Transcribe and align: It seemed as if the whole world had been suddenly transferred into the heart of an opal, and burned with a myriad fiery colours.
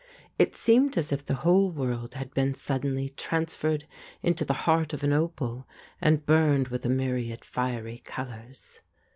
It 0.39 0.55
seemed 0.55 0.97
as 0.97 1.11
if 1.11 1.23
the 1.23 1.35
whole 1.45 1.69
world 1.69 2.15
had 2.15 2.33
been 2.33 2.55
suddenly 2.55 3.09
transferred 3.09 3.85
into 4.23 4.43
the 4.43 4.55
heart 4.65 4.93
of 4.93 5.03
an 5.03 5.13
opal, 5.13 5.67
and 6.01 6.25
burned 6.25 6.69
with 6.69 6.83
a 6.85 6.89
myriad 6.89 7.45
fiery 7.45 7.99
colours. 8.03 8.79